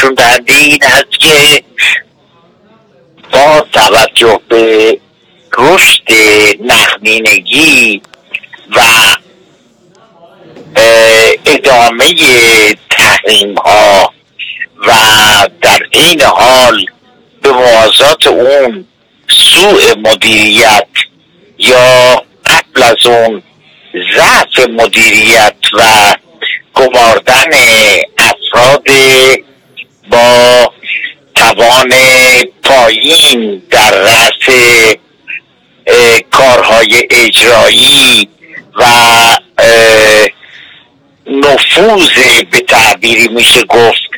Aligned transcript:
نشون 0.00 0.14
دهنده 0.14 0.54
این 0.54 0.82
هست 0.82 1.20
که 1.20 1.62
با 3.32 3.66
توجه 3.72 4.40
به 4.48 4.98
رشد 5.58 6.12
نقدینگی 6.60 8.02
و 8.76 8.80
ادامه 11.46 12.14
تحریم 12.90 13.54
ها 13.54 14.12
و 14.86 14.92
در 15.62 15.78
این 15.90 16.20
حال 16.22 16.86
به 17.42 17.52
موازات 17.52 18.26
اون 18.26 18.86
سوء 19.28 19.94
مدیریت 19.96 20.88
یا 21.58 22.22
قبل 22.46 22.82
از 22.82 23.06
اون 23.06 23.42
ضعف 24.16 24.68
مدیریت 24.68 25.54
و 25.72 26.14
گماردن 26.74 27.50
افراد 28.18 28.84
با 30.10 30.72
توان 31.34 31.92
پایین 32.90 33.62
در 33.70 33.90
رأس 33.90 34.56
کارهای 36.30 37.06
اجرایی 37.10 38.28
و 38.76 38.84
نفوذ 41.26 42.42
به 42.50 42.60
تعبیری 42.60 43.28
میشه 43.28 43.64
گفت. 43.64 44.10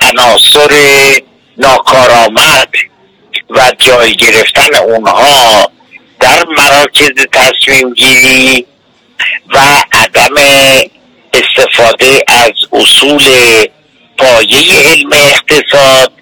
عناصر 0.00 0.70
ناکارآمد 1.56 2.68
و 3.50 3.72
جای 3.78 4.16
گرفتن 4.16 4.74
اونها 4.74 5.70
در 6.20 6.44
مراکز 6.44 7.26
تصمیم 7.32 7.94
گیری 7.94 8.66
و 9.54 9.58
عدم 9.92 10.34
استفاده 11.34 12.24
از 12.28 12.52
اصول 12.72 13.22
پایه 14.18 14.82
علم 14.86 15.12
اقتصاد 15.12 16.17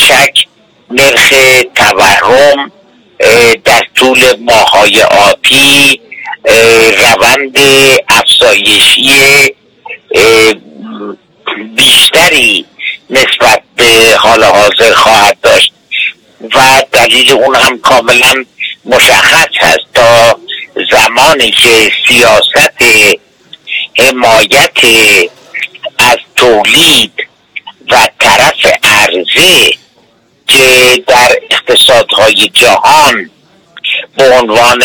شک 0.00 0.46
نرخ 0.90 1.34
تورم 1.74 2.72
در 3.64 3.82
طول 3.94 4.18
ماهای 4.40 5.02
آتی 5.02 6.00
روند 6.98 7.58
افزایشی 8.08 9.54
بیشتری 11.76 12.64
نسبت 13.10 13.62
به 13.76 14.16
حال 14.18 14.44
حاضر 14.44 14.94
خواهد 14.94 15.40
داشت. 15.42 15.72
و 16.54 16.82
دلیل 16.92 17.30
اون 17.30 17.54
هم 17.54 17.78
کاملا 17.78 18.44
مشخص 18.84 19.48
هست 19.60 19.92
تا 19.94 20.38
زمانی 20.90 21.50
که 21.50 21.92
سیاست 22.08 22.84
حمایت 23.98 24.78
از 25.98 26.16
تولید 26.36 27.12
و 27.90 28.08
طرف 28.20 28.66
عرضه 28.82 29.79
که 30.50 31.02
در 31.06 31.36
اقتصادهای 31.50 32.50
جهان 32.54 33.30
به 34.16 34.30
عنوان 34.30 34.82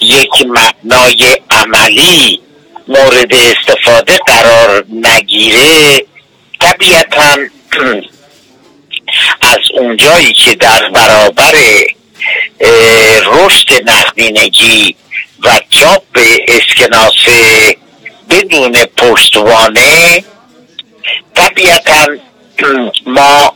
یک 0.00 0.46
مبنای 0.46 1.38
عملی 1.50 2.40
مورد 2.88 3.34
استفاده 3.34 4.18
قرار 4.26 4.84
نگیره 4.90 6.06
طبیعتا 6.60 7.36
از 9.52 9.58
اونجایی 9.74 10.32
که 10.32 10.54
در 10.54 10.88
برابر 10.88 11.54
رشد 13.26 13.90
نقدینگی 13.90 14.96
و 15.44 15.60
چاپ 15.70 16.18
اسکناس 16.48 17.28
بدون 18.30 18.72
پشتوانه 18.96 20.24
طبیعتا 21.34 22.06
ما 23.16 23.52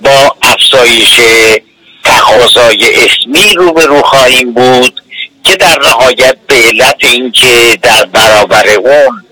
با 0.00 0.36
افزایش 0.76 1.20
تقاضای 2.04 2.94
اسمی 2.94 3.54
روبرو 3.54 4.02
خواهیم 4.02 4.52
بود 4.52 5.02
که 5.44 5.56
در 5.56 5.78
نهایت 5.78 6.36
به 6.46 6.54
علت 6.54 7.04
اینکه 7.04 7.78
در 7.82 8.04
برابر 8.04 8.68
اون 8.68 9.24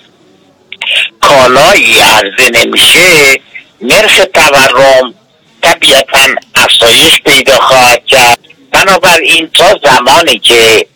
کالایی 1.21 1.99
عرضه 1.99 2.49
نمیشه 2.53 3.39
نرخ 3.81 4.21
تورم 4.33 5.13
طبیعتا 5.61 6.27
افزایش 6.55 7.21
پیدا 7.25 7.55
خواهد 7.55 8.05
کرد. 8.05 8.39
بنابراین 8.71 9.49
تا 9.53 9.79
زمانی 9.83 10.39
که 10.39 10.87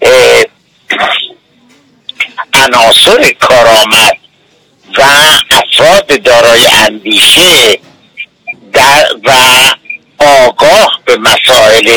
عناصر 2.64 3.32
کارآمد 3.40 4.16
و 4.98 5.02
افراد 5.50 6.22
دارای 6.22 6.66
اندیشه 6.66 7.78
در 8.76 9.06
و 9.24 9.30
آگاه 10.18 11.00
به 11.04 11.16
مسائل 11.16 11.88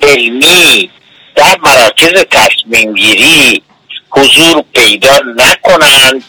علمی 0.00 0.90
در 1.36 1.58
مراکز 1.62 2.24
تصمیم 2.30 2.94
گیری 2.94 3.62
حضور 4.10 4.64
پیدا 4.74 5.20
نکنند 5.36 6.24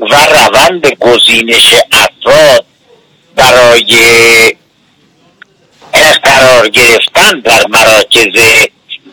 و 0.00 0.14
روند 0.14 0.86
گزینش 0.86 1.74
افراد 1.92 2.64
برای 3.36 3.96
قرار 6.22 6.68
گرفتن 6.68 7.40
در 7.40 7.66
مراکز 7.66 8.40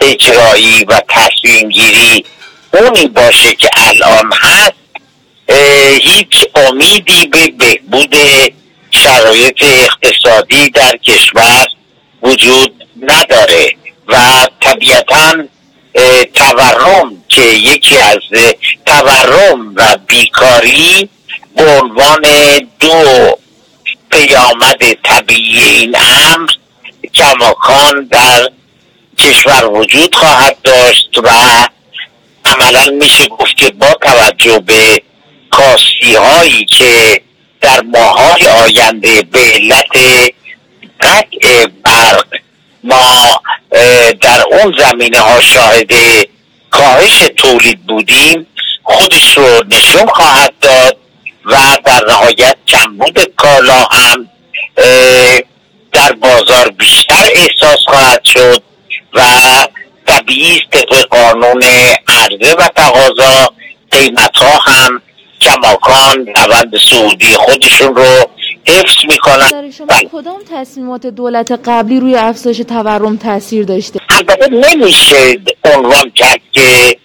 اجرایی 0.02 0.86
و 0.86 1.02
تصمیم 1.10 1.70
گیری 1.70 2.26
اونی 2.74 3.08
باشه 3.08 3.56
که 3.56 3.70
الان 3.76 4.32
هست 4.34 4.74
هیچ 6.02 6.46
امیدی 6.56 7.26
به 7.26 7.48
بهبود 7.48 8.16
شرایط 9.04 9.64
اقتصادی 9.64 10.70
در 10.70 10.98
کشور 10.98 11.66
وجود 12.24 12.88
نداره 13.02 13.72
و 14.08 14.48
طبیعتا 14.62 15.36
تورم 16.34 17.24
که 17.30 17.42
یکی 17.42 17.98
از 17.98 18.20
تورم 18.86 19.74
و 19.76 19.98
بیکاری 20.08 21.10
به 21.56 21.80
عنوان 21.80 22.22
دو 22.80 23.38
پیامد 24.12 24.94
طبیعی 25.04 25.60
این 25.60 25.96
امر 26.00 26.50
کماکان 27.14 28.08
در 28.12 28.50
کشور 29.18 29.66
وجود 29.66 30.16
خواهد 30.16 30.58
داشت 30.64 31.10
و 31.24 31.30
عملا 32.46 32.92
میشه 32.92 33.28
گفت 33.28 33.58
که 33.58 33.72
با 33.72 33.94
توجه 33.94 34.60
به 34.60 35.02
کاستی 35.50 36.16
هایی 36.16 36.66
که 36.66 37.22
در 37.62 37.82
ماهای 37.82 38.48
آینده 38.48 39.22
به 39.22 39.40
علت 39.40 39.98
قطع 41.02 41.68
برق 41.84 42.26
ما 42.84 43.42
در 44.22 44.44
اون 44.52 44.76
زمینه 44.80 45.20
ها 45.20 45.42
شاهد 45.42 45.92
کاهش 46.72 47.30
تولید 47.38 47.86
بودیم 47.88 48.48
خودش 48.84 49.38
رو 49.38 49.64
نشون 49.70 50.08
خواهد 50.08 50.54
داد 50.62 50.98
و 51.46 51.78
در 51.86 52.06
نهایت 52.08 52.56
کمبود 52.68 53.20
کالا 53.36 53.88
هم 53.92 54.30
در 55.92 56.12
بازار 56.12 56.70
بیشتر 56.70 57.30
احساس 57.36 57.80
خواهد 57.88 58.24
شد 58.26 58.64
و 59.14 59.22
طبیعی 60.06 60.62
طبق 60.72 61.06
قانون 61.10 61.64
عرضه 62.08 62.56
و 62.58 62.68
تقاضا 62.76 63.54
قیمت 63.92 64.38
ها 64.38 64.60
هم 64.60 65.02
کماکان 65.42 66.28
روند 66.28 66.78
سعودی 66.78 67.34
خودشون 67.34 67.96
رو 67.96 68.30
حفظ 68.66 69.06
می‌کنن 69.10 69.72
شما 69.72 69.88
بله. 69.88 70.10
کدام 70.12 70.40
تصمیمات 70.52 71.08
دولت 71.08 71.52
قبلی 71.66 72.00
روی 72.00 72.16
افزایش 72.16 72.58
تورم 72.58 73.18
تاثیر 73.18 73.66
داشته 73.66 74.00
البته 74.10 74.48
نمیشه 74.50 75.38
عنوان 75.64 76.12
کرد 76.16 76.42
که 76.52 76.98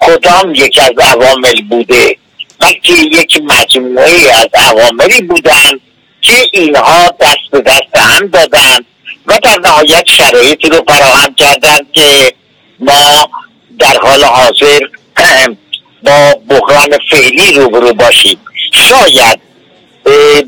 کدام 0.00 0.54
یک 0.54 0.78
از 0.82 0.92
عوامل 0.98 1.62
بوده 1.70 2.16
بلکه 2.60 2.92
یک 2.92 3.40
مجموعه 3.44 4.32
از 4.32 4.48
عواملی 4.54 5.22
بودن 5.22 5.70
که 6.20 6.34
اینها 6.52 7.10
دست 7.20 7.50
به 7.50 7.60
دست 7.60 7.96
هم 7.96 8.26
دادن 8.26 8.78
و 9.26 9.38
در 9.42 9.58
نهایت 9.64 10.04
شرایطی 10.06 10.68
رو 10.68 10.82
فراهم 10.88 11.34
کردن 11.34 11.78
که 11.92 12.32
ما 12.80 13.28
در 13.78 13.98
حال 14.02 14.24
حاضر 14.24 14.80
با 16.04 16.40
بحران 16.48 16.98
فعلی 17.10 17.52
روبرو 17.52 17.94
باشیم 17.94 18.38
شاید 18.72 19.40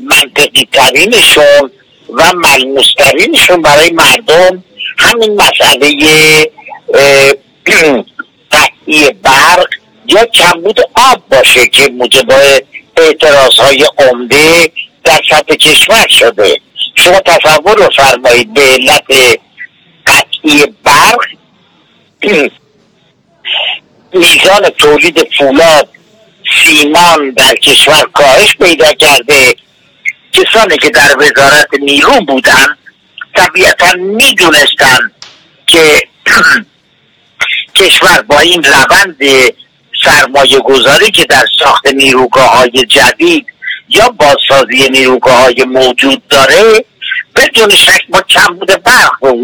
منطقی 0.03 0.67
ترینشون 0.73 1.71
و 2.09 2.33
ملموس 2.35 2.93
ترینشون 2.97 3.61
برای 3.61 3.91
مردم 3.91 4.63
همین 4.97 5.41
مسئله 5.41 5.91
قطعی 8.51 9.11
برق 9.23 9.67
یا 10.05 10.25
کمبود 10.25 10.79
آب 10.95 11.21
باشه 11.29 11.67
که 11.67 11.89
موجب 11.89 12.31
اعتراض 12.97 13.59
های 13.59 13.85
عمده 13.97 14.71
در 15.03 15.21
سطح 15.29 15.55
کشور 15.55 16.07
شده 16.07 16.59
شما 16.95 17.19
تصور 17.19 17.75
رو 17.77 17.89
فرمایید 17.89 18.53
به 18.53 18.61
علت 18.61 19.39
قطعی 20.07 20.65
برق 20.83 21.19
میزان 24.13 24.69
تولید 24.69 25.27
فولاد 25.37 25.89
سیمان 26.63 27.29
در 27.29 27.55
کشور 27.55 28.09
کاهش 28.13 28.55
پیدا 28.55 28.93
کرده. 28.93 29.55
کسانی 30.33 30.77
که 30.77 30.89
در 30.89 31.15
وزارت 31.17 31.67
نیرو 31.79 32.21
بودن 32.27 32.77
طبیعتا 33.35 33.93
می‌دونستن 33.93 35.11
که 35.67 36.01
کشور 37.79 38.21
با 38.21 38.39
این 38.39 38.63
روند 38.63 39.17
سرمایه 40.03 40.59
گذاری 40.59 41.11
که 41.11 41.25
در 41.25 41.45
ساخت 41.59 41.87
نیروگاه 41.87 42.57
های 42.57 42.85
جدید 42.85 43.45
یا 43.89 44.09
بازسازی 44.09 44.89
نیروگاه 44.89 45.41
های 45.41 45.63
موجود 45.63 46.27
داره 46.27 46.85
بدون 47.35 47.69
شک 47.69 48.01
با 48.09 48.21
کم 48.21 48.55
بوده 48.59 48.77
برق 48.77 49.35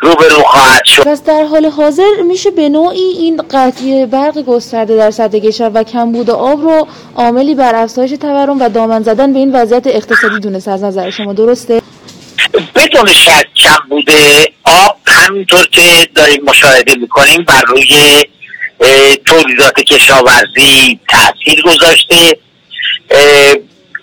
روبرو 0.00 0.42
خواهد 0.42 0.84
شد. 0.84 1.02
پس 1.02 1.24
در 1.24 1.44
حال 1.44 1.66
حاضر 1.66 2.22
میشه 2.24 2.50
به 2.50 2.68
نوعی 2.68 3.00
این 3.00 3.42
قطعی 3.50 4.06
برق 4.06 4.38
گسترده 4.38 4.96
در 4.96 5.10
سطح 5.10 5.38
کشور 5.38 5.70
و 5.74 5.82
کمبود 5.84 6.30
آب 6.30 6.60
رو 6.60 6.88
عاملی 7.16 7.54
بر 7.54 7.74
افزایش 7.74 8.10
تورم 8.10 8.60
و 8.60 8.68
دامن 8.68 9.02
زدن 9.02 9.32
به 9.32 9.38
این 9.38 9.52
وضعیت 9.52 9.86
اقتصادی 9.86 10.40
دونست 10.42 10.68
از 10.68 10.84
نظر 10.84 11.10
شما. 11.10 11.32
درسته؟ 11.32 11.82
بدون 12.74 13.06
شک 13.06 13.46
کم 13.56 13.88
بوده 13.90 14.52
آب 14.64 14.96
همینطور 15.06 15.66
که 15.66 16.08
داریم 16.14 16.44
مشاهده 16.44 16.94
می‌کنیم 16.96 17.44
بر 17.44 17.62
روی 17.62 18.22
تولیدات 19.26 19.80
کشاورزی 19.80 21.00
تاثیر 21.08 21.62
گذاشته. 21.62 22.36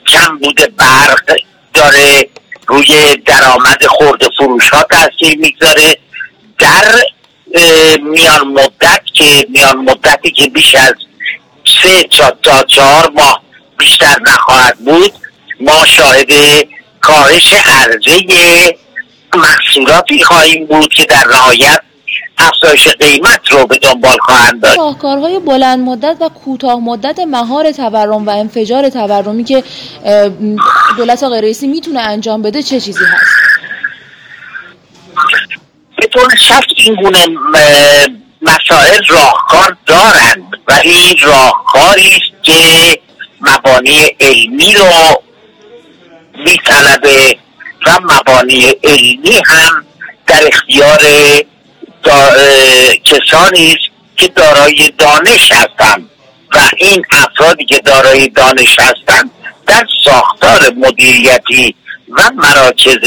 کم 0.08 0.38
بوده 0.38 0.68
برق 0.78 1.38
داره 1.74 2.30
روی 2.68 3.18
درآمد 3.26 3.86
خورد 3.86 4.22
فروش 4.38 4.70
ها 4.70 4.84
تاثیر 4.84 5.38
می‌گذاره. 5.38 5.98
در 6.60 7.04
میان 8.04 8.48
مدت 8.48 9.02
که 9.14 9.48
میان 9.50 9.78
مدتی 9.78 10.32
که 10.32 10.50
بیش 10.50 10.76
از 10.76 10.94
سه 11.84 12.04
تا 12.44 12.64
چهار 12.64 13.12
ماه 13.16 13.42
بیشتر 13.78 14.16
نخواهد 14.22 14.78
بود 14.78 15.14
ما 15.60 15.86
شاهد 15.86 16.32
کاهش 17.02 17.54
عرضه 17.54 18.22
محصولاتی 19.36 20.24
خواهیم 20.24 20.66
بود 20.66 20.94
که 20.94 21.06
در 21.06 21.28
نهایت 21.28 21.82
افزایش 22.38 22.88
قیمت 22.88 23.52
رو 23.52 23.68
به 23.68 23.78
دنبال 23.78 24.18
خواهند 24.22 24.62
داشت. 24.62 24.78
راهکارهای 24.78 25.40
بلند 25.40 25.80
مدت 25.80 26.18
و 26.22 26.30
کوتاه 26.30 26.80
مدت 26.80 27.20
مهار 27.20 27.72
تورم 27.72 28.28
و 28.28 28.30
انفجار 28.30 28.90
تورمی 28.90 29.44
که 29.44 29.64
دولت 30.98 31.24
آقای 31.24 31.42
رئیسی 31.42 31.68
می‌تونه 31.68 32.00
انجام 32.00 32.42
بده 32.42 32.64
چه 32.64 32.80
چیزی 32.80 33.06
هست؟ 33.06 33.48
به 35.98 36.08
طور 36.08 36.36
شک 36.36 36.66
این 36.78 36.96
گونه 36.96 37.26
مسائل 38.42 39.02
راهکار 39.10 39.78
دارند 39.86 40.44
ولی 40.68 41.16
راهکاری 41.22 42.08
است 42.08 42.44
که 42.44 43.00
مبانی 43.42 44.00
علمی 44.20 44.74
رو 44.74 45.22
میطلبه 46.46 47.38
و 47.88 48.00
مبانی 48.02 48.74
علمی 48.84 49.42
هم 49.46 49.86
در 50.28 50.48
اختیار 50.48 51.00
کسانی 53.04 53.72
است 53.72 53.88
که 54.16 54.28
دارای 54.28 54.92
دانش 54.98 55.52
هستند 55.52 56.10
و 56.54 56.60
این 56.78 57.06
افرادی 57.12 57.66
که 57.66 57.80
دارای 57.80 58.28
دانش 58.28 58.80
هستند 58.80 59.32
در 59.68 59.88
ساختار 60.06 60.74
مدیریتی 60.74 61.76
و 62.10 62.32
مراکز 62.36 62.98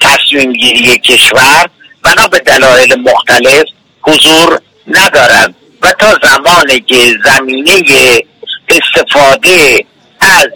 تصمیم 0.00 0.52
گیری 0.52 0.98
کشور 0.98 1.66
بنا 2.02 2.28
به 2.28 2.38
دلایل 2.38 2.94
مختلف 2.94 3.64
حضور 4.02 4.60
ندارند 4.86 5.54
و 5.82 5.92
تا 5.92 6.18
زمانی 6.22 6.80
که 6.80 7.14
زمینه 7.24 7.82
استفاده 8.68 9.84
از 10.20 10.48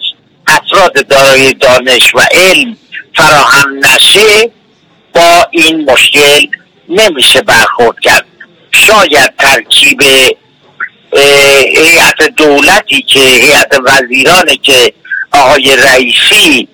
افراد 0.46 1.06
دارای 1.06 1.54
دانش 1.54 2.14
و 2.14 2.20
علم 2.30 2.76
فراهم 3.14 3.78
نشه 3.78 4.50
با 5.14 5.46
این 5.50 5.90
مشکل 5.90 6.46
نمیشه 6.88 7.42
برخورد 7.42 8.00
کرد. 8.00 8.24
شاید 8.70 9.36
ترکیب 9.38 10.02
هیئت 11.76 12.22
دولتی 12.36 13.02
که 13.02 13.20
هیئت 13.20 13.72
وزیرانی 13.84 14.56
که 14.56 14.92
آقای 15.32 15.76
رئیسی 15.76 16.68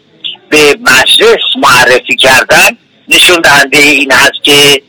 به 0.48 0.76
مجلس 0.80 1.40
معرفی 1.62 2.16
کردن 2.16 2.78
نشون 3.08 3.40
دهنده 3.40 3.78
این 3.78 4.12
هست 4.12 4.42
که 4.42 4.82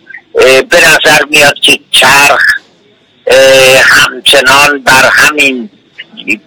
به 0.70 0.78
نظر 0.78 1.26
میاد 1.30 1.60
که 1.60 1.80
چرخ 1.92 2.42
همچنان 3.84 4.80
بر 4.80 5.10
همین 5.10 5.70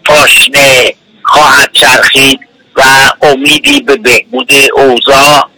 پاشنه 0.05 0.95
خواهد 1.23 1.71
چرخید 1.73 2.41
و 2.77 2.83
امیدی 3.23 3.81
به 3.81 3.97
بهبود 3.97 4.53
اوضاع 4.75 5.49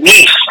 نیست. 0.00 0.43